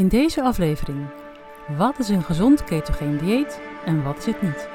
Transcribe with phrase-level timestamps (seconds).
[0.00, 1.06] In deze aflevering,
[1.76, 4.68] wat is een gezond ketogeen dieet en wat is het niet?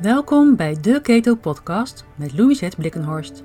[0.00, 3.42] Welkom bij de Keto Podcast met Louisette Blikkenhorst.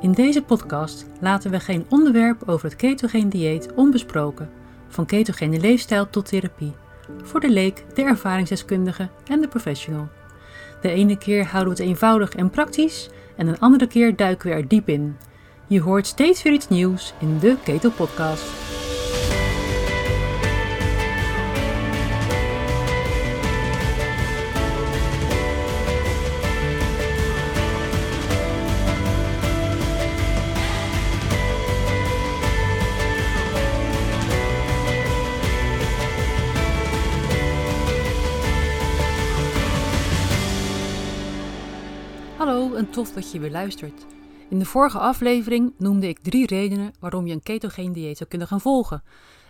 [0.00, 4.50] In deze podcast laten we geen onderwerp over het ketogeen dieet onbesproken,
[4.88, 6.74] van ketogene leefstijl tot therapie,
[7.22, 10.08] voor de leek, de ervaringsdeskundige en de professional.
[10.80, 14.54] De ene keer houden we het eenvoudig en praktisch en een andere keer duiken we
[14.54, 15.16] er diep in.
[15.66, 18.69] Je hoort steeds weer iets nieuws in de Keto Podcast.
[43.00, 44.06] Tof dat je weer luistert.
[44.48, 48.48] In de vorige aflevering noemde ik drie redenen waarom je een ketogeen dieet zou kunnen
[48.48, 49.02] gaan volgen.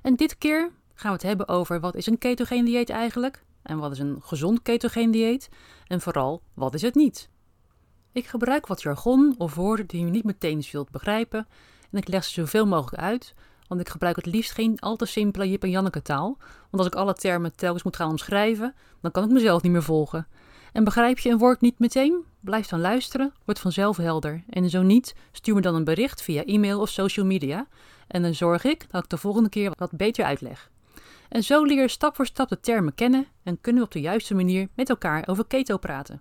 [0.02, 3.78] En dit keer gaan we het hebben over wat is een ketogeen dieet eigenlijk en
[3.78, 5.48] wat is een gezond ketogeen dieet
[5.86, 7.28] en vooral wat is het niet.
[8.12, 11.46] Ik gebruik wat jargon of woorden die je niet meteen zult begrijpen
[11.90, 13.34] en ik leg ze zoveel mogelijk uit,
[13.68, 16.36] want ik gebruik het liefst geen al te simpele Jip en Janneke taal,
[16.70, 19.82] want als ik alle termen telkens moet gaan omschrijven, dan kan ik mezelf niet meer
[19.82, 20.26] volgen.
[20.72, 22.24] En begrijp je een woord niet meteen?
[22.40, 24.44] Blijf dan luisteren, wordt vanzelf helder.
[24.48, 27.66] En zo niet, stuur me dan een bericht via e-mail of social media.
[28.06, 30.70] En dan zorg ik dat ik de volgende keer wat beter uitleg.
[31.28, 34.00] En zo leer je stap voor stap de termen kennen en kunnen we op de
[34.00, 36.20] juiste manier met elkaar over keto praten.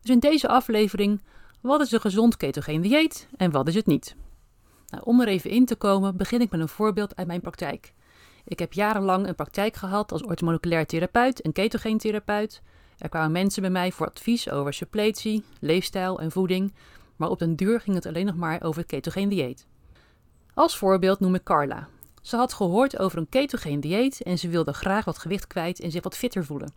[0.00, 1.22] Dus in deze aflevering,
[1.60, 4.16] wat is een gezond ketogeen dieet en wat is het niet?
[4.86, 7.92] Nou, om er even in te komen, begin ik met een voorbeeld uit mijn praktijk.
[8.44, 12.62] Ik heb jarenlang een praktijk gehad als orthomoleculair therapeut en ketogeen therapeut.
[13.02, 16.74] Er kwamen mensen bij mij voor advies over suppletie, leefstijl en voeding,
[17.16, 19.66] maar op den duur ging het alleen nog maar over het ketogeen dieet.
[20.54, 21.88] Als voorbeeld noem ik Carla.
[22.20, 25.90] Ze had gehoord over een ketogeen dieet en ze wilde graag wat gewicht kwijt en
[25.90, 26.72] zich wat fitter voelen.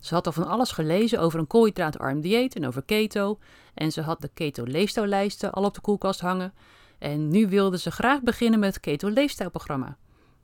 [0.00, 3.38] Ze had al van alles gelezen over een koolhydraatarm dieet en over keto
[3.74, 6.54] en ze had de keto leefstijllijsten al op de koelkast hangen
[6.98, 9.96] en nu wilde ze graag beginnen met het keto leefstijlprogramma.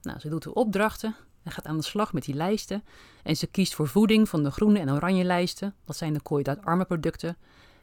[0.03, 1.16] Nou, ze doet de opdrachten
[1.47, 2.84] en gaat aan de slag met die lijsten.
[3.23, 5.75] En ze kiest voor voeding van de groene en oranje lijsten.
[5.84, 7.37] Dat zijn de koolhydraatarme producten.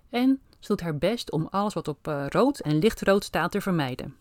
[0.09, 3.61] En ze doet haar best om alles wat op uh, rood en lichtrood staat te
[3.61, 4.15] vermijden.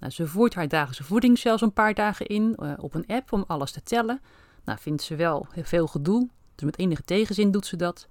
[0.00, 3.32] Nou, ze voert haar dagelijkse voeding zelfs een paar dagen in uh, op een app
[3.32, 4.20] om alles te tellen.
[4.64, 8.08] Nou, vindt ze wel veel gedoe, dus met enige tegenzin doet ze dat.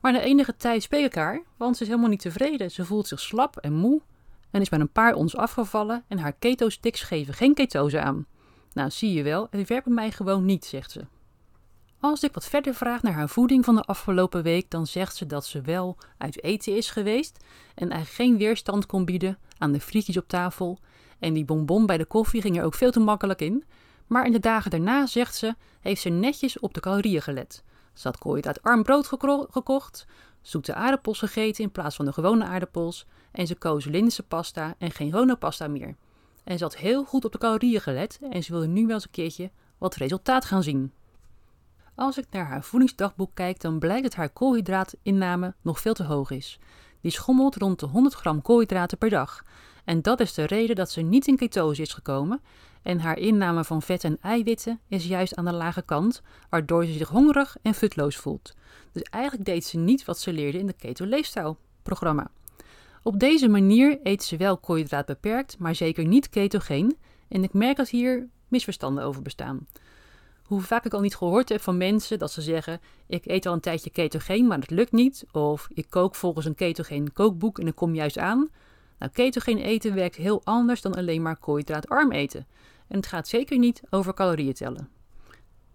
[0.00, 2.70] Maar na enige tijd spreek ik haar, want ze is helemaal niet tevreden.
[2.70, 4.00] Ze voelt zich slap en moe
[4.50, 8.26] en is met een paar ons afgevallen en haar keto-sticks geven geen ketose aan.
[8.74, 11.04] Nou, zie je wel, het werkt mij gewoon niet, zegt ze.
[12.00, 15.26] Als ik wat verder vraag naar haar voeding van de afgelopen week, dan zegt ze
[15.26, 17.44] dat ze wel uit eten is geweest
[17.74, 20.78] en eigenlijk geen weerstand kon bieden aan de frietjes op tafel.
[21.18, 23.64] En die bonbon bij de koffie ging er ook veel te makkelijk in.
[24.06, 27.62] Maar in de dagen daarna, zegt ze, heeft ze netjes op de calorieën gelet.
[27.92, 29.06] Ze had koolhydraatarm brood
[29.50, 30.06] gekocht,
[30.40, 34.90] zoete aardappels gegeten in plaats van de gewone aardappels en ze koos Lindense pasta en
[34.90, 35.96] geen gewone pasta meer.
[36.44, 39.04] En ze had heel goed op de calorieën gelet en ze wilde nu wel eens
[39.04, 40.92] een keertje wat resultaat gaan zien.
[41.94, 46.30] Als ik naar haar voedingsdagboek kijk, dan blijkt dat haar koolhydraatinname nog veel te hoog
[46.30, 46.58] is.
[47.00, 49.42] Die schommelt rond de 100 gram koolhydraten per dag.
[49.84, 52.40] En dat is de reden dat ze niet in ketose is gekomen.
[52.82, 56.92] En haar inname van vet en eiwitten is juist aan de lage kant, waardoor ze
[56.92, 58.54] zich hongerig en futloos voelt.
[58.92, 62.30] Dus eigenlijk deed ze niet wat ze leerde in de keto leefstijlprogramma.
[63.02, 66.96] Op deze manier eet ze wel koolhydraat beperkt, maar zeker niet ketogeen.
[67.28, 69.66] En ik merk dat hier misverstanden over bestaan.
[70.42, 73.52] Hoe vaak ik al niet gehoord heb van mensen dat ze zeggen: Ik eet al
[73.52, 75.24] een tijdje ketogeen, maar het lukt niet.
[75.32, 78.50] Of ik kook volgens een ketogeen kookboek en ik kom juist aan.
[78.98, 82.46] Nou, ketogeen eten werkt heel anders dan alleen maar koolhydraatarm eten.
[82.88, 84.88] En het gaat zeker niet over calorieën tellen.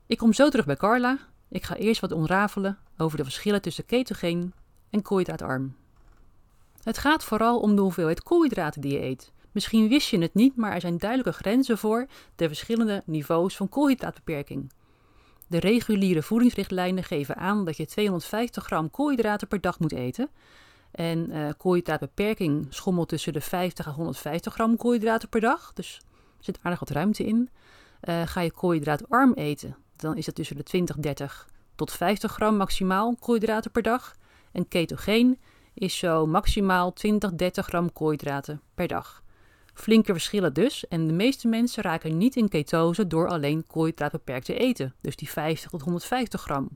[0.05, 1.17] Ik kom zo terug bij Carla.
[1.49, 4.53] Ik ga eerst wat onrafelen over de verschillen tussen ketogeen
[4.89, 5.75] en koolhydraatarm.
[6.87, 9.31] Het gaat vooral om de hoeveelheid koolhydraten die je eet.
[9.51, 13.69] Misschien wist je het niet, maar er zijn duidelijke grenzen voor de verschillende niveaus van
[13.69, 14.71] koolhydraatbeperking.
[15.47, 20.29] De reguliere voedingsrichtlijnen geven aan dat je 250 gram koolhydraten per dag moet eten.
[20.91, 25.73] En uh, koolhydraatbeperking schommelt tussen de 50 en 150 gram koolhydraten per dag.
[25.73, 26.01] Dus
[26.37, 27.49] er zit aardig wat ruimte in.
[28.03, 32.57] Uh, ga je koolhydraatarm eten, dan is dat tussen de 20, 30 tot 50 gram
[32.57, 34.15] maximaal koolhydraten per dag.
[34.51, 35.39] En ketogeen
[35.77, 39.23] is zo maximaal 20, 30 gram koolhydraten per dag.
[39.73, 44.57] Flinke verschillen dus en de meeste mensen raken niet in ketose door alleen koolhydraatbeperkt te
[44.57, 46.69] eten, dus die 50 tot 150 gram.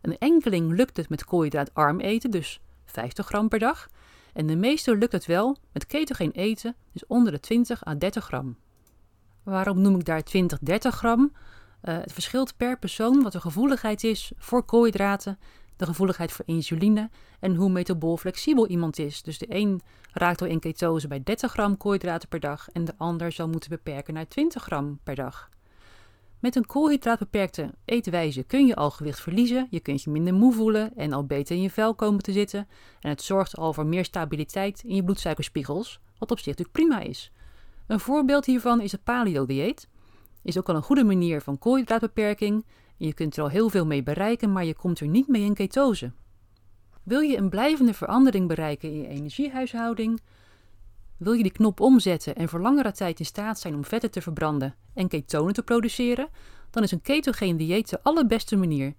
[0.00, 3.88] Een enkeling lukt het met koolhydraatarm eten, dus 50 gram per dag.
[4.32, 8.24] En de meeste lukt het wel met ketogeen eten, dus onder de 20 à 30
[8.24, 8.56] gram.
[9.42, 11.32] Waarom noem ik daar 20, 30 gram?
[11.84, 15.38] Uh, het verschilt per persoon wat de gevoeligheid is voor koolhydraten,
[15.80, 17.10] de gevoeligheid voor insuline
[17.40, 19.22] en hoe metabool flexibel iemand is.
[19.22, 19.80] Dus de een
[20.12, 23.70] raakt al in ketose bij 30 gram koolhydraten per dag en de ander zal moeten
[23.70, 25.48] beperken naar 20 gram per dag.
[26.38, 30.96] Met een koolhydraatbeperkte eetwijze kun je al gewicht verliezen, je kunt je minder moe voelen
[30.96, 32.68] en al beter in je vel komen te zitten.
[33.00, 37.00] En het zorgt al voor meer stabiliteit in je bloedsuikerspiegels, wat op zich natuurlijk prima
[37.00, 37.32] is.
[37.86, 39.88] Een voorbeeld hiervan is het paleo-dieet.
[40.42, 42.64] Is ook al een goede manier van koolhydraatbeperking.
[43.06, 45.54] Je kunt er al heel veel mee bereiken, maar je komt er niet mee in
[45.54, 46.12] ketose.
[47.02, 50.20] Wil je een blijvende verandering bereiken in je energiehuishouding?
[51.16, 54.22] Wil je die knop omzetten en voor langere tijd in staat zijn om vetten te
[54.22, 56.28] verbranden en ketonen te produceren?
[56.70, 58.94] Dan is een ketogeen dieet de allerbeste manier.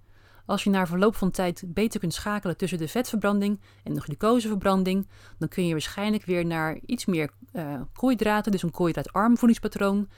[0.45, 5.07] Als je na verloop van tijd beter kunt schakelen tussen de vetverbranding en de glucoseverbranding,
[5.37, 10.09] dan kun je waarschijnlijk weer naar iets meer uh, koolhydraten, dus een koolhydraatarm voedingspatroon.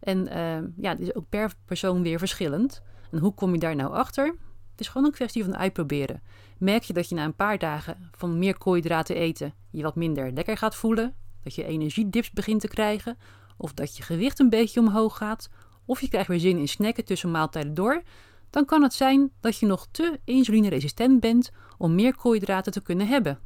[0.00, 2.82] En uh, ja, dit is ook per persoon weer verschillend.
[3.10, 4.26] En hoe kom je daar nou achter?
[4.70, 6.22] Het is gewoon een kwestie van uitproberen.
[6.58, 10.32] Merk je dat je na een paar dagen van meer koolhydraten eten je wat minder
[10.32, 13.18] lekker gaat voelen, dat je energiedips begint te krijgen,
[13.56, 15.48] of dat je gewicht een beetje omhoog gaat,
[15.84, 18.02] of je krijgt weer zin in snacken tussen maaltijden door,
[18.50, 23.06] dan kan het zijn dat je nog te insulineresistent bent om meer koolhydraten te kunnen
[23.06, 23.38] hebben.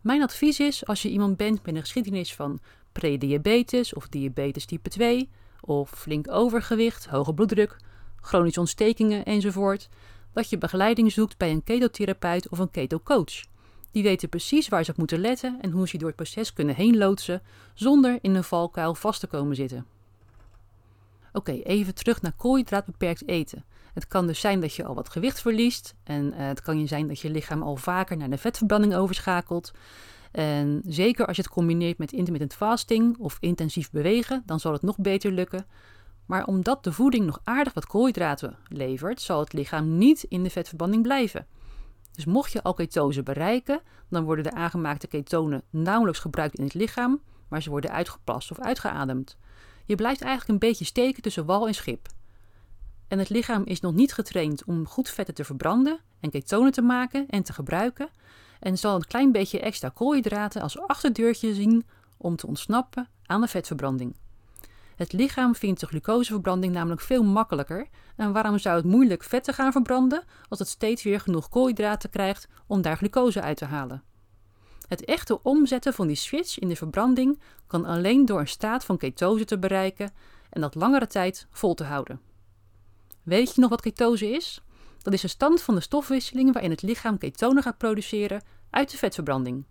[0.00, 2.58] Mijn advies is als je iemand bent met een geschiedenis van
[2.92, 5.30] prediabetes of diabetes type 2
[5.60, 7.76] of flink overgewicht, hoge bloeddruk,
[8.20, 9.88] chronische ontstekingen enzovoort,
[10.32, 13.44] dat je begeleiding zoekt bij een ketotherapeut of een ketocoach.
[13.90, 16.74] Die weten precies waar ze op moeten letten en hoe ze door het proces kunnen
[16.74, 17.42] heen loodsen
[17.74, 19.86] zonder in een valkuil vast te komen zitten.
[21.32, 23.64] Oké, even terug naar koolhydraatbeperkt eten.
[23.94, 25.94] Het kan dus zijn dat je al wat gewicht verliest.
[26.02, 29.72] En uh, het kan zijn dat je lichaam al vaker naar de vetverbranding overschakelt.
[30.32, 34.82] En zeker als je het combineert met intermittent fasting of intensief bewegen, dan zal het
[34.82, 35.66] nog beter lukken.
[36.26, 40.50] Maar omdat de voeding nog aardig wat koolhydraten levert, zal het lichaam niet in de
[40.50, 41.46] vetverbranding blijven.
[42.12, 46.74] Dus mocht je al ketose bereiken, dan worden de aangemaakte ketonen nauwelijks gebruikt in het
[46.74, 49.36] lichaam, maar ze worden uitgeplast of uitgeademd.
[49.84, 52.08] Je blijft eigenlijk een beetje steken tussen wal en schip.
[53.08, 56.82] En het lichaam is nog niet getraind om goed vetten te verbranden en ketonen te
[56.82, 58.10] maken en te gebruiken,
[58.60, 61.86] en zal een klein beetje extra koolhydraten als achterdeurtje zien
[62.16, 64.16] om te ontsnappen aan de vetverbranding.
[64.96, 67.88] Het lichaam vindt de glucoseverbranding namelijk veel makkelijker.
[68.16, 72.48] En waarom zou het moeilijk vetten gaan verbranden als het steeds weer genoeg koolhydraten krijgt
[72.66, 74.02] om daar glucose uit te halen?
[74.88, 78.98] Het echte omzetten van die switch in de verbranding kan alleen door een staat van
[78.98, 80.12] ketose te bereiken
[80.50, 82.20] en dat langere tijd vol te houden.
[83.22, 84.62] Weet je nog wat ketose is?
[85.02, 88.96] Dat is de stand van de stofwisseling waarin het lichaam ketonen gaat produceren uit de
[88.96, 89.64] vetverbranding.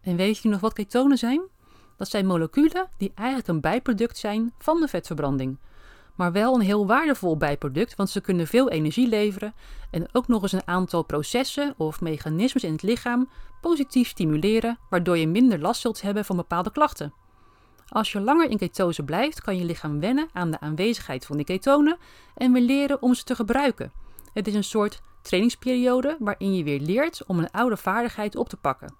[0.00, 1.40] En weet je nog wat ketonen zijn?
[1.96, 5.58] Dat zijn moleculen die eigenlijk een bijproduct zijn van de vetverbranding.
[6.14, 9.54] Maar wel een heel waardevol bijproduct, want ze kunnen veel energie leveren
[9.90, 13.28] en ook nog eens een aantal processen of mechanismes in het lichaam
[13.60, 17.12] positief stimuleren, waardoor je minder last zult hebben van bepaalde klachten.
[17.88, 21.46] Als je langer in ketose blijft, kan je lichaam wennen aan de aanwezigheid van die
[21.46, 21.96] ketonen
[22.34, 23.92] en weer leren om ze te gebruiken.
[24.32, 28.56] Het is een soort trainingsperiode waarin je weer leert om een oude vaardigheid op te
[28.56, 28.94] pakken.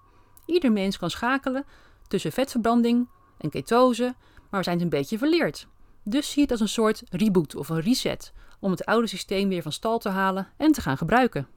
[0.45, 1.65] Ieder mens kan schakelen
[2.07, 3.07] tussen vetverbranding
[3.37, 4.15] en ketose,
[4.49, 5.67] maar we zijn het een beetje verleerd.
[6.03, 9.61] Dus zie het als een soort reboot of een reset om het oude systeem weer
[9.61, 11.47] van stal te halen en te gaan gebruiken.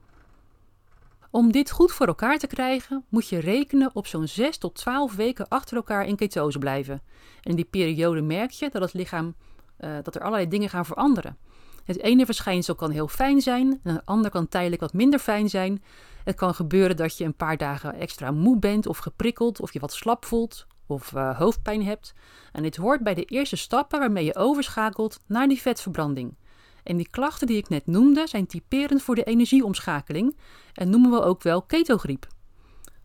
[1.29, 5.15] Om dit goed voor elkaar te krijgen, moet je rekenen op zo'n 6 tot 12
[5.15, 7.01] weken achter elkaar in ketose blijven.
[7.41, 9.35] En in die periode merk je dat het lichaam
[9.79, 11.37] uh, dat er allerlei dingen gaan veranderen.
[11.83, 15.49] Het ene verschijnsel kan heel fijn zijn, en het ander kan tijdelijk wat minder fijn
[15.49, 15.83] zijn.
[16.23, 19.79] Het kan gebeuren dat je een paar dagen extra moe bent of geprikkeld, of je
[19.79, 22.13] wat slap voelt of uh, hoofdpijn hebt.
[22.51, 26.35] En dit hoort bij de eerste stappen waarmee je overschakelt naar die vetverbranding.
[26.83, 30.37] En die klachten die ik net noemde zijn typerend voor de energieomschakeling
[30.73, 32.27] en noemen we ook wel ketogriep.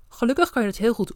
[0.09, 1.13] Gelukkig kan je het heel goed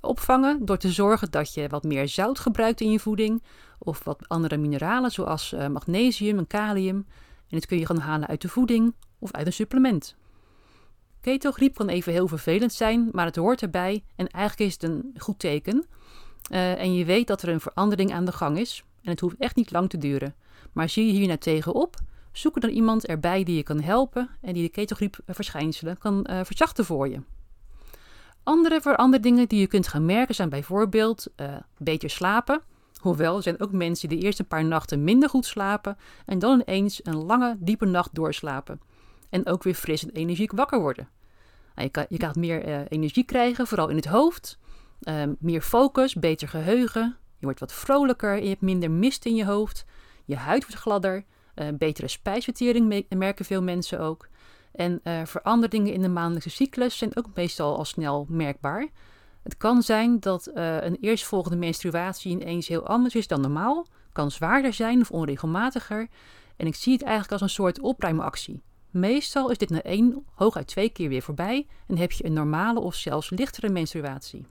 [0.00, 3.42] opvangen door te zorgen dat je wat meer zout gebruikt in je voeding
[3.84, 6.96] of wat andere mineralen zoals uh, magnesium en kalium.
[6.96, 10.16] En dit kun je gaan halen uit de voeding of uit een supplement.
[11.20, 15.14] Ketogriep kan even heel vervelend zijn, maar het hoort erbij en eigenlijk is het een
[15.18, 15.86] goed teken.
[16.50, 19.36] Uh, en je weet dat er een verandering aan de gang is en het hoeft
[19.38, 20.34] echt niet lang te duren.
[20.72, 21.96] Maar zie je hier nou tegenop,
[22.32, 26.40] zoek er dan iemand erbij die je kan helpen en die de ketogriepverschijnselen kan uh,
[26.42, 27.20] verzachten voor je.
[28.42, 32.62] Andere veranderingen die je kunt gaan merken zijn bijvoorbeeld uh, beter slapen.
[33.02, 37.00] Hoewel, zijn ook mensen die de eerste paar nachten minder goed slapen en dan ineens
[37.04, 38.80] een lange, diepe nacht doorslapen.
[39.30, 41.08] En ook weer fris en energiek wakker worden.
[41.74, 44.58] Nou, je, kan, je meer uh, energie krijgen, vooral in het hoofd.
[45.00, 47.16] Uh, meer focus, beter geheugen.
[47.38, 49.84] je wordt wat vrolijker, je hebt minder mist in je hoofd,
[50.24, 54.28] je huid wordt gladder, uh, betere spijsvertering merken veel mensen ook.
[54.72, 58.88] En uh, veranderingen in de maandelijkse cyclus zijn ook meestal al snel merkbaar.
[59.42, 64.30] Het kan zijn dat uh, een eerstvolgende menstruatie ineens heel anders is dan normaal, kan
[64.30, 66.08] zwaarder zijn of onregelmatiger.
[66.56, 68.62] En ik zie het eigenlijk als een soort opruimactie.
[68.90, 72.80] Meestal is dit na één, hooguit twee keer weer voorbij en heb je een normale
[72.80, 74.46] of zelfs lichtere menstruatie.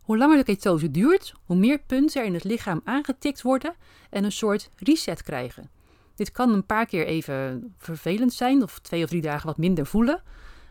[0.00, 3.74] Hoe langer de ketose duurt, hoe meer punten er in het lichaam aangetikt worden
[4.10, 5.70] en een soort reset krijgen.
[6.14, 9.86] Dit kan een paar keer even vervelend zijn of twee of drie dagen wat minder
[9.86, 10.22] voelen.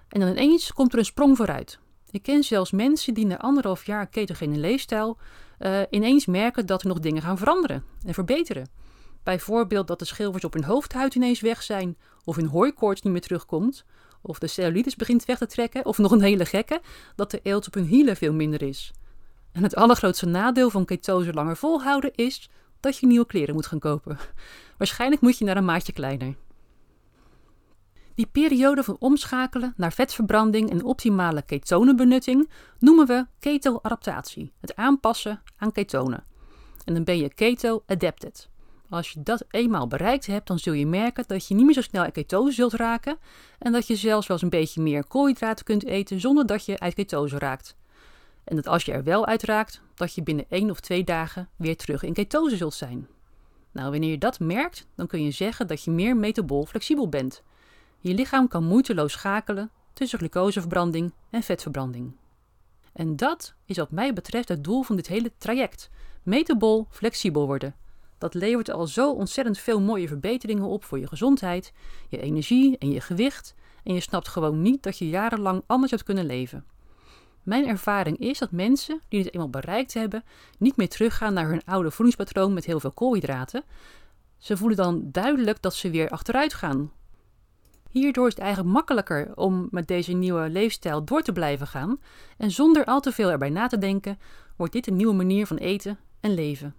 [0.09, 1.79] En dan ineens komt er een sprong vooruit.
[2.11, 5.17] Ik ken zelfs mensen die na anderhalf jaar ketogene leefstijl
[5.59, 8.69] uh, ineens merken dat er nog dingen gaan veranderen en verbeteren.
[9.23, 13.21] Bijvoorbeeld dat de schilfers op hun hoofdhuid ineens weg zijn, of hun hooikoorts niet meer
[13.21, 13.85] terugkomt,
[14.21, 16.81] of de cellulitis begint weg te trekken, of nog een hele gekke,
[17.15, 18.91] dat de eelt op hun hielen veel minder is.
[19.51, 22.49] En het allergrootste nadeel van ketose langer volhouden is
[22.79, 24.17] dat je nieuwe kleren moet gaan kopen.
[24.77, 26.35] Waarschijnlijk moet je naar een maatje kleiner.
[28.19, 32.49] Die periode van omschakelen naar vetverbranding en optimale ketonenbenutting
[32.79, 36.23] noemen we ketoadaptatie, het aanpassen aan ketonen.
[36.85, 38.49] En dan ben je keto-adapted.
[38.89, 41.81] Als je dat eenmaal bereikt hebt, dan zul je merken dat je niet meer zo
[41.81, 43.17] snel in ketose zult raken
[43.59, 46.79] en dat je zelfs wel eens een beetje meer koolhydraten kunt eten zonder dat je
[46.79, 47.75] uit ketose raakt.
[48.43, 51.49] En dat als je er wel uit raakt, dat je binnen één of twee dagen
[51.55, 53.07] weer terug in ketose zult zijn.
[53.71, 57.43] Nou, wanneer je dat merkt, dan kun je zeggen dat je meer metabol flexibel bent.
[57.99, 62.15] Je lichaam kan moeiteloos schakelen tussen glucoseverbranding en vetverbranding.
[62.93, 65.89] En dat is wat mij betreft het doel van dit hele traject:
[66.23, 67.75] metabol flexibel worden.
[68.17, 71.73] Dat levert al zo ontzettend veel mooie verbeteringen op voor je gezondheid,
[72.07, 73.55] je energie en je gewicht.
[73.83, 76.65] En je snapt gewoon niet dat je jarenlang anders hebt kunnen leven.
[77.43, 80.23] Mijn ervaring is dat mensen die dit eenmaal bereikt hebben,
[80.57, 83.63] niet meer teruggaan naar hun oude voedingspatroon met heel veel koolhydraten.
[84.37, 86.91] Ze voelen dan duidelijk dat ze weer achteruit gaan.
[87.89, 91.99] Hierdoor is het eigenlijk makkelijker om met deze nieuwe leefstijl door te blijven gaan
[92.37, 94.19] en zonder al te veel erbij na te denken,
[94.55, 96.75] wordt dit een nieuwe manier van eten en leven.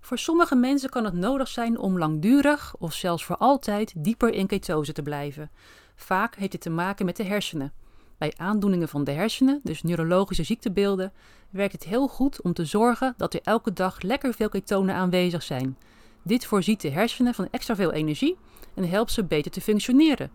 [0.00, 4.46] Voor sommige mensen kan het nodig zijn om langdurig of zelfs voor altijd dieper in
[4.46, 5.50] ketose te blijven.
[5.94, 7.72] Vaak heeft dit te maken met de hersenen.
[8.18, 11.12] Bij aandoeningen van de hersenen, dus neurologische ziektebeelden,
[11.50, 15.42] werkt het heel goed om te zorgen dat er elke dag lekker veel ketonen aanwezig
[15.42, 15.76] zijn.
[16.22, 18.36] Dit voorziet de hersenen van extra veel energie
[18.74, 20.30] en helpt ze beter te functioneren.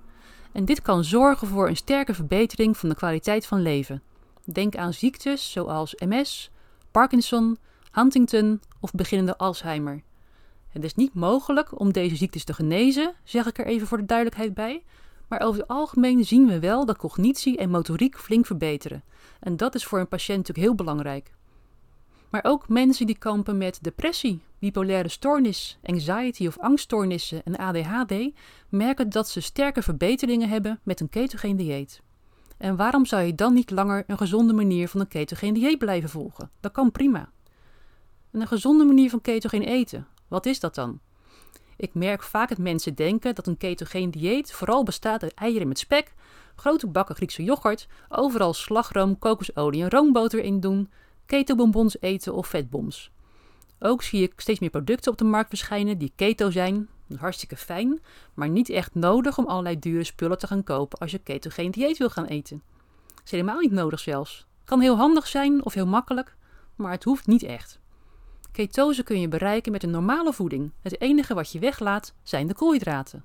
[0.51, 4.01] En dit kan zorgen voor een sterke verbetering van de kwaliteit van leven.
[4.45, 6.51] Denk aan ziektes zoals MS,
[6.91, 7.57] Parkinson,
[7.91, 10.01] Huntington of beginnende Alzheimer.
[10.69, 14.05] Het is niet mogelijk om deze ziektes te genezen, zeg ik er even voor de
[14.05, 14.83] duidelijkheid bij,
[15.27, 19.03] maar over het algemeen zien we wel dat cognitie en motoriek flink verbeteren.
[19.39, 21.31] En dat is voor een patiënt natuurlijk heel belangrijk.
[22.29, 28.13] Maar ook mensen die kampen met depressie, bipolaire stoornis, anxiety of angststoornissen en ADHD
[28.69, 32.01] merken dat ze sterke verbeteringen hebben met een ketogeen dieet.
[32.57, 36.09] En waarom zou je dan niet langer een gezonde manier van een ketogeen dieet blijven
[36.09, 36.49] volgen?
[36.59, 37.29] Dat kan prima.
[38.31, 40.99] En een gezonde manier van ketogeen eten, wat is dat dan?
[41.77, 45.79] Ik merk vaak dat mensen denken dat een ketogeen dieet vooral bestaat uit eieren met
[45.79, 46.13] spek,
[46.55, 50.91] grote bakken Griekse yoghurt, overal slagroom, kokosolie en roomboter in doen,
[51.25, 53.11] ketobonbons eten of vetboms.
[53.79, 56.89] Ook zie ik steeds meer producten op de markt verschijnen die keto zijn.
[57.17, 57.99] Hartstikke fijn,
[58.33, 61.97] maar niet echt nodig om allerlei dure spullen te gaan kopen als je ketogeen dieet
[61.97, 62.61] wil gaan eten.
[63.23, 64.45] Is helemaal niet nodig zelfs.
[64.63, 66.35] Kan heel handig zijn of heel makkelijk,
[66.75, 67.79] maar het hoeft niet echt.
[68.51, 70.71] Ketose kun je bereiken met een normale voeding.
[70.81, 73.23] Het enige wat je weglaat zijn de koolhydraten.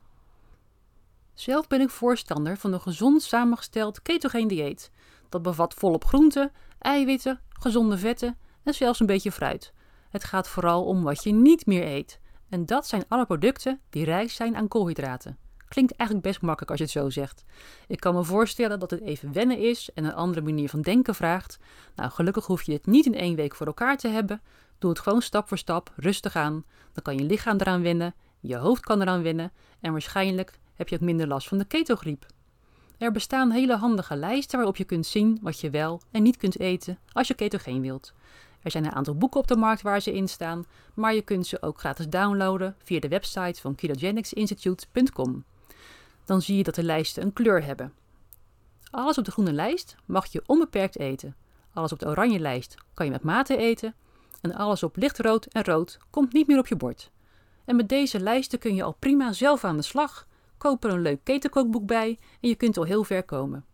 [1.34, 4.90] Zelf ben ik voorstander van een gezond samengesteld ketogeen dieet.
[5.28, 9.72] Dat bevat volop groenten, eiwitten, gezonde vetten en zelfs een beetje fruit.
[10.14, 12.20] Het gaat vooral om wat je niet meer eet.
[12.48, 15.38] En dat zijn alle producten die rijk zijn aan koolhydraten.
[15.68, 17.44] Klinkt eigenlijk best makkelijk als je het zo zegt.
[17.86, 21.14] Ik kan me voorstellen dat het even wennen is en een andere manier van denken
[21.14, 21.58] vraagt.
[21.94, 24.42] Nou, gelukkig hoef je het niet in één week voor elkaar te hebben.
[24.78, 26.64] Doe het gewoon stap voor stap, rustig aan.
[26.92, 30.94] Dan kan je lichaam eraan wennen, je hoofd kan eraan wennen en waarschijnlijk heb je
[30.94, 32.26] ook minder last van de ketogriep.
[32.98, 36.58] Er bestaan hele handige lijsten waarop je kunt zien wat je wel en niet kunt
[36.58, 38.14] eten als je ketogeen wilt.
[38.64, 41.46] Er zijn een aantal boeken op de markt waar ze in staan, maar je kunt
[41.46, 45.44] ze ook gratis downloaden via de website van ketogenicsinstitute.com.
[46.24, 47.92] Dan zie je dat de lijsten een kleur hebben.
[48.90, 51.36] Alles op de groene lijst mag je onbeperkt eten.
[51.72, 53.94] Alles op de oranje lijst kan je met mate eten
[54.40, 57.10] en alles op lichtrood en rood komt niet meer op je bord.
[57.64, 60.26] En met deze lijsten kun je al prima zelf aan de slag.
[60.58, 63.64] Koop er een leuk ketenkookboek bij en je kunt al heel ver komen.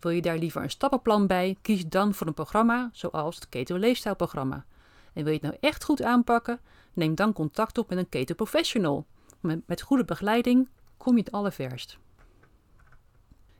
[0.00, 3.76] Wil je daar liever een stappenplan bij, kies dan voor een programma zoals het Keto
[3.76, 4.64] Leefstijlprogramma.
[5.12, 6.60] En wil je het nou echt goed aanpakken?
[6.92, 9.06] Neem dan contact op met een keto professional.
[9.40, 11.98] Met, met goede begeleiding kom je het allerverst.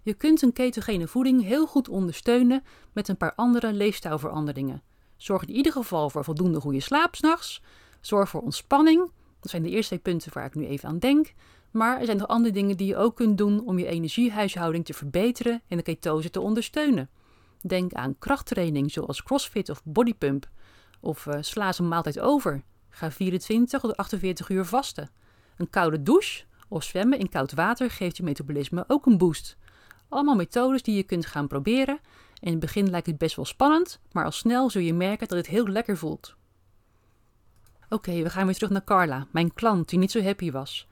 [0.03, 4.83] Je kunt een ketogene voeding heel goed ondersteunen met een paar andere leefstijlveranderingen.
[5.17, 7.63] Zorg in ieder geval voor voldoende goede slaap s'nachts.
[8.01, 9.11] Zorg voor ontspanning.
[9.41, 11.35] Dat zijn de eerste twee punten waar ik nu even aan denk.
[11.77, 14.95] Maar er zijn nog andere dingen die je ook kunt doen om je energiehuishouding te
[14.95, 17.11] verbeteren en de ketose te ondersteunen.
[17.61, 20.49] Denk aan krachttraining zoals crossfit of bodypump.
[21.01, 22.63] Of uh, sla een maaltijd over.
[22.89, 25.11] Ga 24 tot 48 uur vasten.
[25.57, 29.57] Een koude douche of zwemmen in koud water geeft je metabolisme ook een boost.
[30.09, 32.01] Allemaal methodes die je kunt gaan proberen.
[32.41, 35.39] In het begin lijkt het best wel spannend, maar al snel zul je merken dat
[35.39, 36.37] het heel lekker voelt.
[37.89, 40.89] Oké, we gaan weer terug naar Carla, mijn klant die niet zo happy was.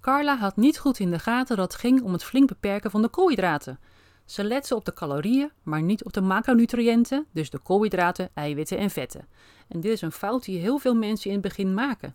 [0.00, 3.02] Carla had niet goed in de gaten dat het ging om het flink beperken van
[3.02, 3.78] de koolhydraten.
[4.24, 8.90] Ze lette op de calorieën, maar niet op de macronutriënten, dus de koolhydraten, eiwitten en
[8.90, 9.28] vetten.
[9.68, 12.14] En dit is een fout die heel veel mensen in het begin maken.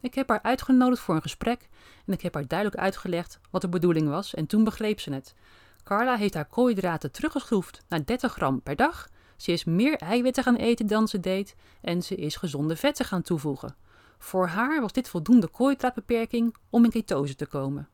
[0.00, 1.68] Ik heb haar uitgenodigd voor een gesprek
[2.06, 5.34] en ik heb haar duidelijk uitgelegd wat de bedoeling was en toen begreep ze het.
[5.84, 9.08] Carla heeft haar koolhydraten teruggeschroefd naar 30 gram per dag.
[9.36, 13.22] Ze is meer eiwitten gaan eten dan ze deed en ze is gezonde vetten gaan
[13.22, 13.76] toevoegen.
[14.18, 17.88] Voor haar was dit voldoende koolhydraatbeperking om in ketose te komen.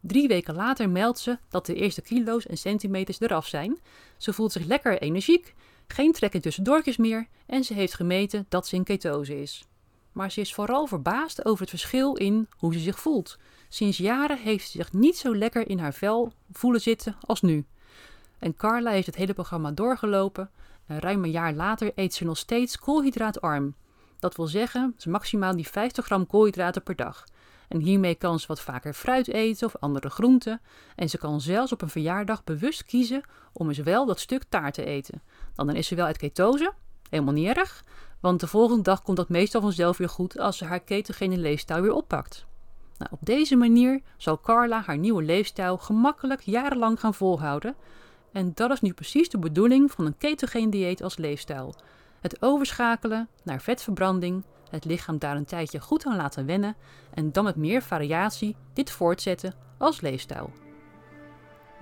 [0.00, 3.78] Drie weken later meldt ze dat de eerste kilo's en centimeters eraf zijn.
[4.16, 5.54] Ze voelt zich lekker energiek,
[5.86, 9.64] geen trek in tussendoortjes meer en ze heeft gemeten dat ze in ketose is.
[10.12, 13.38] Maar ze is vooral verbaasd over het verschil in hoe ze zich voelt.
[13.68, 17.64] Sinds jaren heeft ze zich niet zo lekker in haar vel voelen zitten als nu.
[18.38, 20.50] En Carla heeft het hele programma doorgelopen.
[20.86, 23.74] En ruim een jaar later eet ze nog steeds koolhydraatarm.
[24.18, 27.24] Dat wil zeggen, ze maximaal die 50 gram koolhydraten per dag.
[27.68, 30.60] En hiermee kan ze wat vaker fruit eten of andere groenten.
[30.96, 34.74] En ze kan zelfs op een verjaardag bewust kiezen om eens wel dat stuk taart
[34.74, 35.22] te eten.
[35.54, 36.72] Dan is ze wel uit ketose,
[37.10, 37.84] helemaal niet erg.
[38.20, 41.80] Want de volgende dag komt dat meestal vanzelf weer goed als ze haar ketogene leefstijl
[41.80, 42.46] weer oppakt.
[42.98, 47.74] Nou, op deze manier zal Carla haar nieuwe leefstijl gemakkelijk jarenlang gaan volhouden.
[48.32, 51.74] En dat is nu precies de bedoeling van een ketogene dieet als leefstijl.
[52.20, 56.76] Het overschakelen naar vetverbranding, het lichaam daar een tijdje goed aan laten wennen
[57.14, 60.52] en dan met meer variatie dit voortzetten als leefstijl.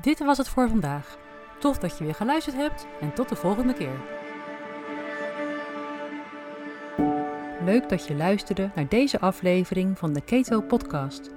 [0.00, 1.16] Dit was het voor vandaag.
[1.58, 4.00] Tof dat je weer geluisterd hebt en tot de volgende keer.
[7.64, 11.30] Leuk dat je luisterde naar deze aflevering van de Keto Podcast.